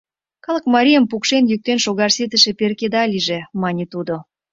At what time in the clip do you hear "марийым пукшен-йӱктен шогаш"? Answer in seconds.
0.73-2.11